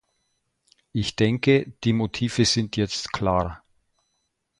[0.93, 3.61] Ich denke, die Motive sind jetzt klar.